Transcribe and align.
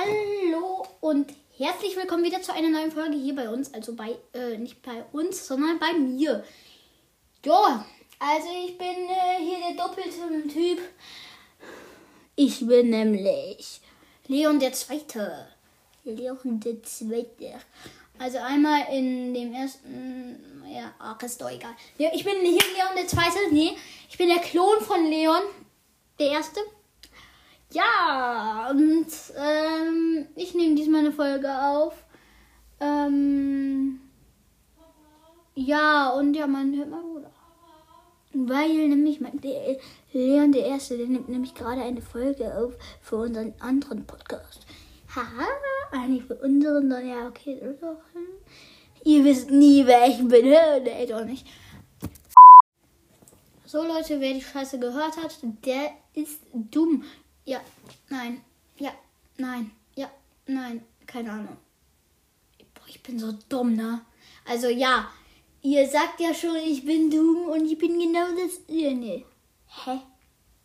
Hallo 0.00 0.86
und 1.00 1.34
herzlich 1.56 1.96
willkommen 1.96 2.22
wieder 2.22 2.40
zu 2.40 2.54
einer 2.54 2.68
neuen 2.68 2.92
Folge 2.92 3.16
hier 3.16 3.34
bei 3.34 3.48
uns. 3.48 3.74
Also 3.74 3.96
bei, 3.96 4.16
äh, 4.32 4.56
nicht 4.56 4.80
bei 4.80 5.04
uns, 5.10 5.44
sondern 5.44 5.80
bei 5.80 5.92
mir. 5.92 6.44
Ja, 7.44 7.84
also 8.20 8.48
ich 8.64 8.78
bin 8.78 8.86
äh, 8.86 9.42
hier 9.42 9.58
der 9.58 9.84
doppelte 9.84 10.46
Typ. 10.54 10.78
Ich 12.36 12.64
bin 12.64 12.90
nämlich 12.90 13.80
Leon 14.28 14.60
der 14.60 14.72
Zweite. 14.72 15.48
Leon 16.04 16.60
der 16.60 16.80
Zweite. 16.84 17.54
Also 18.20 18.38
einmal 18.38 18.82
in 18.92 19.34
dem 19.34 19.52
ersten, 19.52 20.62
ja, 20.72 20.94
ach, 21.00 21.20
ist 21.24 21.40
doch 21.40 21.50
egal. 21.50 21.74
Ich 21.96 22.22
bin 22.22 22.34
hier 22.42 22.52
Leon 22.52 22.94
der 22.96 23.08
Zweite. 23.08 23.38
Nee, 23.50 23.76
ich 24.08 24.16
bin 24.16 24.28
der 24.28 24.38
Klon 24.38 24.80
von 24.80 25.04
Leon 25.06 25.42
der 26.20 26.28
Erste. 26.28 26.60
Ja, 27.70 28.68
und 28.70 29.06
ähm, 29.36 30.26
ich 30.36 30.54
nehme 30.54 30.74
diesmal 30.74 31.00
eine 31.00 31.12
Folge 31.12 31.50
auf. 31.50 32.04
Ähm, 32.80 34.00
ja, 35.54 36.10
und 36.10 36.34
ja, 36.34 36.46
man 36.46 36.74
hört 36.76 36.88
mal 36.88 37.02
Bruder. 37.02 37.30
Weil 38.32 38.88
nämlich 38.88 39.20
mein, 39.20 39.40
der 39.40 39.78
Leon 40.12 40.52
der 40.52 40.66
Erste, 40.66 40.96
der 40.96 41.06
nimmt 41.06 41.28
nämlich 41.28 41.54
gerade 41.54 41.82
eine 41.82 42.00
Folge 42.00 42.56
auf 42.56 42.74
für 43.02 43.16
unseren 43.16 43.54
anderen 43.58 44.06
Podcast. 44.06 44.60
Haha, 45.14 45.46
eigentlich 45.90 46.24
für 46.24 46.36
unseren, 46.36 46.88
dann 46.88 47.06
ja, 47.06 47.26
okay. 47.26 47.60
hm. 47.60 48.26
Ihr 49.04 49.24
wisst 49.24 49.50
nie, 49.50 49.86
wer 49.86 50.06
ich 50.06 50.18
bin. 50.18 50.46
Nee, 50.46 51.06
doch 51.06 51.24
nicht. 51.24 51.46
So, 53.64 53.82
Leute, 53.82 54.20
wer 54.20 54.32
die 54.32 54.40
Scheiße 54.40 54.78
gehört 54.78 55.16
hat, 55.16 55.38
der 55.64 55.90
ist 56.14 56.42
dumm. 56.52 57.04
Ja, 57.48 57.62
nein, 58.10 58.42
ja, 58.76 58.92
nein, 59.38 59.70
ja, 59.94 60.10
nein, 60.46 60.84
keine 61.06 61.32
Ahnung. 61.32 61.56
Boah, 62.74 62.86
ich 62.86 63.02
bin 63.02 63.18
so 63.18 63.32
dumm, 63.48 63.74
ne? 63.74 64.02
Also 64.44 64.68
ja, 64.68 65.10
ihr 65.62 65.88
sagt 65.88 66.20
ja 66.20 66.34
schon, 66.34 66.56
ich 66.56 66.84
bin 66.84 67.10
dumm 67.10 67.48
und 67.48 67.64
ich 67.64 67.78
bin 67.78 67.98
genau 67.98 68.26
das. 68.32 68.60
Ja, 68.66 68.92
nee. 68.92 69.24
Hä? 69.66 69.98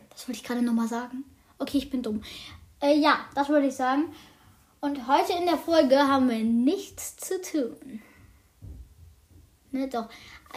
Das 0.09 0.27
wollte 0.27 0.41
ich 0.41 0.43
gerade 0.43 0.61
nochmal 0.61 0.89
sagen. 0.89 1.23
Okay, 1.57 1.77
ich 1.77 1.89
bin 1.89 2.03
dumm. 2.03 2.21
Äh, 2.81 2.99
ja, 2.99 3.29
das 3.33 3.47
wollte 3.47 3.67
ich 3.67 3.75
sagen. 3.75 4.13
Und 4.81 5.07
heute 5.07 5.31
in 5.39 5.45
der 5.45 5.57
Folge 5.57 5.97
haben 5.97 6.29
wir 6.29 6.43
nichts 6.43 7.15
zu 7.15 7.41
tun. 7.41 8.01
Ne, 9.71 9.87
doch. 9.87 10.09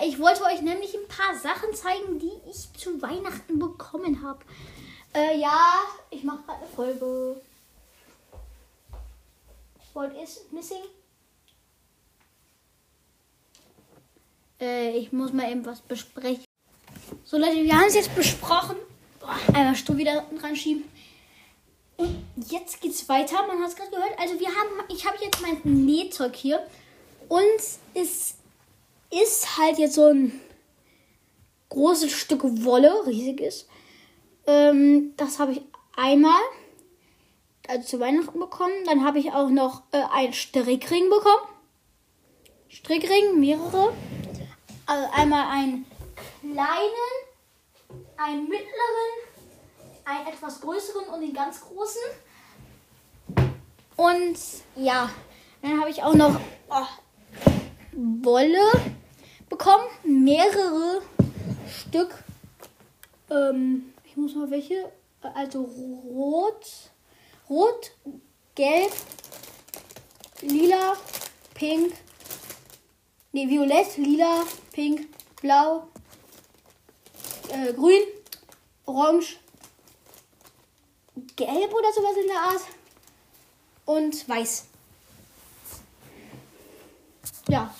Ich 0.04 0.18
wollte 0.18 0.42
euch 0.42 0.60
nämlich 0.60 0.92
ein 0.92 1.06
paar 1.06 1.36
Sachen 1.36 1.72
zeigen, 1.72 2.18
die 2.18 2.32
ich 2.50 2.72
zu 2.72 3.00
Weihnachten 3.00 3.60
bekommen 3.60 4.22
habe. 4.22 4.40
Äh, 5.16 5.38
ja, 5.38 5.80
ich 6.10 6.22
mache 6.24 6.42
gerade 6.44 6.58
eine 6.58 6.68
Folge. 6.68 7.40
What 9.94 10.12
is 10.22 10.42
missing? 10.50 10.82
Äh, 14.60 14.98
ich 14.98 15.10
muss 15.12 15.32
mal 15.32 15.50
eben 15.50 15.64
was 15.64 15.80
besprechen. 15.80 16.44
So 17.24 17.38
Leute, 17.38 17.64
wir 17.64 17.72
haben 17.72 17.86
es 17.86 17.94
jetzt 17.94 18.14
besprochen. 18.14 18.76
Boah, 19.18 19.38
einmal 19.54 19.74
Stuhl 19.74 19.96
wieder 19.96 20.26
dran 20.38 20.54
schieben. 20.54 20.84
Und 21.96 22.26
jetzt 22.50 22.82
geht's 22.82 23.08
weiter. 23.08 23.46
Man 23.46 23.62
hat 23.62 23.70
es 23.70 23.76
gerade 23.76 23.90
gehört. 23.90 24.18
Also 24.18 24.38
wir 24.38 24.48
haben, 24.48 24.84
ich 24.90 25.06
habe 25.06 25.16
jetzt 25.24 25.40
mein 25.40 25.62
Nähzeug 25.64 26.36
hier. 26.36 26.66
Und 27.30 27.40
es 27.94 28.34
ist 29.10 29.56
halt 29.56 29.78
jetzt 29.78 29.94
so 29.94 30.08
ein 30.08 30.38
großes 31.70 32.12
Stück 32.12 32.42
Wolle, 32.64 33.06
riesiges. 33.06 33.66
Ähm, 34.46 35.12
das 35.16 35.38
habe 35.38 35.52
ich 35.52 35.62
einmal 35.96 36.40
also 37.68 37.84
zu 37.84 38.00
Weihnachten 38.00 38.38
bekommen. 38.38 38.74
Dann 38.84 39.04
habe 39.04 39.18
ich 39.18 39.32
auch 39.32 39.48
noch 39.48 39.82
äh, 39.92 40.02
einen 40.12 40.32
Strickring 40.32 41.10
bekommen. 41.10 41.48
Strickring, 42.68 43.40
mehrere. 43.40 43.92
Also 44.86 45.08
einmal 45.12 45.48
einen 45.48 45.86
kleinen, 46.40 47.16
einen 48.16 48.48
mittleren, 48.48 49.12
einen 50.04 50.26
etwas 50.28 50.60
größeren 50.60 51.06
und 51.06 51.20
den 51.20 51.34
ganz 51.34 51.60
großen. 51.60 52.02
Und 53.96 54.38
ja, 54.76 55.10
dann 55.62 55.80
habe 55.80 55.90
ich 55.90 56.02
auch 56.02 56.14
noch 56.14 56.38
oh, 56.68 56.86
Wolle 57.92 58.70
bekommen. 59.48 59.84
Mehrere 60.04 61.02
Stück. 61.66 62.22
Ähm, 63.30 63.92
ich 64.16 64.22
muss 64.22 64.34
mal 64.34 64.50
welche. 64.50 64.90
Also 65.34 65.62
rot, 65.64 66.90
rot, 67.50 67.90
gelb, 68.54 68.92
lila, 70.40 70.94
pink, 71.52 71.92
nee, 73.32 73.46
violett, 73.46 73.98
lila, 73.98 74.44
pink, 74.72 75.08
blau, 75.42 75.88
äh, 77.50 77.74
grün, 77.74 78.04
orange, 78.86 79.36
gelb 81.34 81.74
oder 81.74 81.92
sowas 81.92 82.16
in 82.18 82.28
der 82.28 82.40
Art 82.40 82.62
und 83.84 84.26
weiß. 84.26 84.64
Ja. 87.48 87.74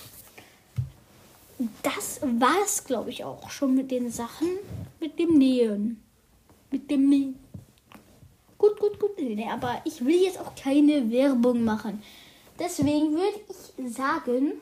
Das 1.82 2.20
war 2.20 2.62
es, 2.62 2.84
glaube 2.84 3.08
ich, 3.08 3.24
auch 3.24 3.48
schon 3.48 3.74
mit 3.74 3.91
den 3.91 4.10
Sachen, 4.10 4.58
mit 5.00 5.18
dem 5.18 5.38
Nähen. 5.38 6.05
Mit 6.71 6.91
dem 6.91 7.09
Nähen. 7.09 7.38
Gut, 8.59 8.78
gut, 8.81 8.99
gut. 8.99 9.19
Nee, 9.19 9.49
aber 9.50 9.81
ich 9.84 10.04
will 10.04 10.22
jetzt 10.22 10.38
auch 10.41 10.54
keine 10.54 11.10
Werbung 11.10 11.65
machen. 11.65 12.03
Deswegen 12.59 13.12
würde 13.12 13.41
ich 13.49 13.94
sagen, 13.94 14.54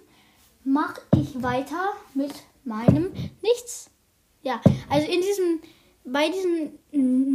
mache 0.64 1.00
ich 1.16 1.42
weiter 1.42 1.92
mit 2.14 2.32
meinem 2.64 3.12
Nichts. 3.42 3.90
Ja, 4.42 4.60
also 4.90 5.10
in 5.10 5.20
diesem, 5.20 5.60
bei 6.04 6.28
diesem 6.28 6.72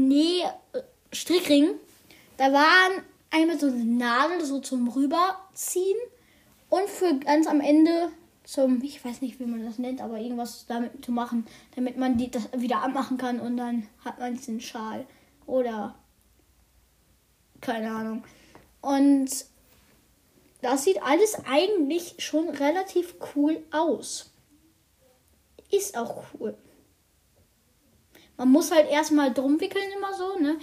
Näh-Strickring, 0.08 1.70
da 2.38 2.52
waren 2.52 3.04
einmal 3.32 3.60
so 3.60 3.68
eine 3.68 3.84
Nadel 3.84 4.44
so 4.46 4.60
zum 4.60 4.90
Rüberziehen 4.90 5.98
und 6.70 6.90
für 6.90 7.16
ganz 7.20 7.48
am 7.48 7.62
Ende 7.62 8.12
zum, 8.52 8.82
ich 8.84 9.04
weiß 9.04 9.22
nicht, 9.22 9.40
wie 9.40 9.46
man 9.46 9.64
das 9.64 9.78
nennt, 9.78 10.02
aber 10.02 10.18
irgendwas 10.18 10.66
damit 10.66 11.06
zu 11.06 11.12
machen, 11.12 11.46
damit 11.76 11.98
man 11.98 12.18
die, 12.18 12.32
das 12.32 12.50
wieder 12.56 12.82
abmachen 12.82 13.18
kann 13.18 13.40
und 13.40 13.58
dann 13.58 13.88
hat 14.04 14.20
man 14.20 14.36
diesen 14.36 14.60
Schal. 14.60 15.06
Oder 15.46 15.96
keine 17.62 17.92
Ahnung. 17.92 18.24
Und 18.82 19.30
das 20.62 20.84
sieht 20.84 21.02
alles 21.04 21.38
eigentlich 21.46 22.16
schon 22.18 22.50
relativ 22.50 23.16
cool 23.36 23.64
aus. 23.72 24.32
Ist 25.72 25.96
auch 25.96 26.24
cool. 26.34 26.58
Man 28.38 28.50
muss 28.50 28.72
halt 28.72 28.90
erstmal 28.90 29.34
drum 29.34 29.60
wickeln 29.60 29.92
immer 29.96 30.14
so, 30.14 30.40
ne? 30.40 30.58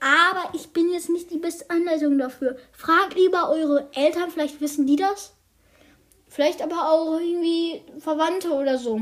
Aber 0.00 0.54
ich 0.54 0.72
bin 0.72 0.90
jetzt 0.90 1.10
nicht 1.10 1.30
die 1.30 1.38
beste 1.38 1.68
Anleitung 1.70 2.18
dafür. 2.18 2.56
Fragt 2.72 3.14
lieber 3.14 3.50
eure 3.50 3.88
Eltern, 3.94 4.30
vielleicht 4.30 4.60
wissen 4.60 4.86
die 4.86 4.96
das. 4.96 5.34
Vielleicht 6.28 6.62
aber 6.62 6.90
auch 6.90 7.18
irgendwie 7.18 7.82
Verwandte 7.98 8.52
oder 8.52 8.78
so. 8.78 9.00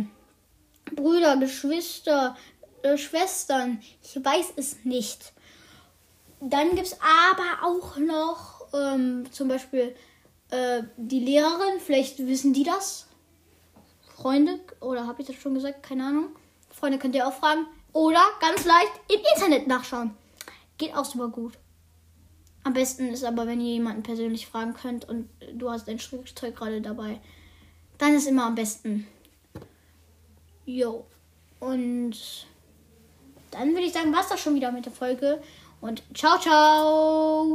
Brüder, 0.94 1.36
Geschwister, 1.36 2.36
äh, 2.82 2.96
Schwestern. 2.96 3.82
Ich 4.02 4.22
weiß 4.22 4.52
es 4.56 4.84
nicht. 4.84 5.32
Dann 6.40 6.74
gibt 6.74 6.88
es 6.88 6.98
aber 7.00 7.66
auch 7.66 7.96
noch 7.96 8.66
ähm, 8.74 9.24
zum 9.32 9.48
Beispiel 9.48 9.96
äh, 10.50 10.82
die 10.96 11.20
Lehrerin. 11.20 11.80
Vielleicht 11.80 12.18
wissen 12.18 12.52
die 12.52 12.64
das. 12.64 13.06
Freunde, 14.14 14.60
oder 14.80 15.06
habe 15.06 15.22
ich 15.22 15.26
das 15.26 15.36
schon 15.36 15.54
gesagt? 15.54 15.82
Keine 15.82 16.06
Ahnung. 16.06 16.36
Freunde 16.70 16.98
könnt 16.98 17.14
ihr 17.14 17.26
auch 17.26 17.32
fragen. 17.32 17.66
Oder 17.92 18.22
ganz 18.40 18.64
leicht 18.64 18.92
im 19.08 19.20
Internet 19.34 19.66
nachschauen. 19.66 20.16
Geht 20.76 20.94
auch 20.94 21.04
super 21.04 21.28
gut. 21.28 21.54
Am 22.64 22.72
besten 22.72 23.08
ist 23.08 23.24
aber, 23.24 23.46
wenn 23.46 23.60
ihr 23.60 23.74
jemanden 23.74 24.02
persönlich 24.02 24.46
fragen 24.46 24.74
könnt 24.74 25.06
und 25.06 25.28
du 25.54 25.70
hast 25.70 25.86
dein 25.86 25.98
Strickzeug 25.98 26.56
gerade 26.56 26.80
dabei. 26.80 27.20
Dann 27.98 28.14
ist 28.14 28.26
immer 28.26 28.46
am 28.46 28.54
besten. 28.54 29.06
Jo. 30.64 31.04
Und 31.60 32.46
dann 33.50 33.72
würde 33.72 33.86
ich 33.86 33.92
sagen, 33.92 34.12
war 34.12 34.22
es 34.22 34.28
das 34.28 34.40
schon 34.40 34.54
wieder 34.54 34.72
mit 34.72 34.86
der 34.86 34.92
Folge. 34.92 35.42
Und 35.80 36.02
ciao, 36.14 36.38
ciao. 36.38 37.46